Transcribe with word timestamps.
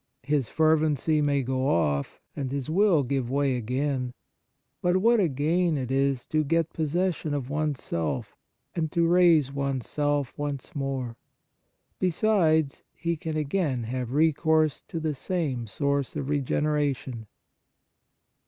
His 0.23 0.49
fervency 0.49 1.21
may 1.21 1.43
go 1.43 1.67
off 1.67 2.19
and 2.35 2.51
his 2.51 2.71
will 2.71 3.03
give 3.03 3.29
way 3.29 3.55
again, 3.55 4.15
but 4.81 4.97
what 4.97 5.19
a 5.19 5.27
gain 5.27 5.77
it 5.77 5.91
is 5.91 6.25
to 6.29 6.43
get 6.43 6.73
possession 6.73 7.35
of 7.35 7.51
one 7.51 7.75
s 7.77 7.83
self 7.83 8.35
and 8.73 8.91
to 8.93 9.05
raise 9.05 9.53
one 9.53 9.77
s 9.79 9.87
self 9.87 10.35
once 10.39 10.75
more! 10.75 11.17
Besides, 11.99 12.83
he 12.95 13.15
can 13.15 13.37
again 13.37 13.83
have 13.83 14.11
recourse 14.11 14.81
to 14.87 14.99
the 14.99 15.13
same 15.13 15.67
source 15.67 16.15
of 16.15 16.29
regeneration. 16.29 17.27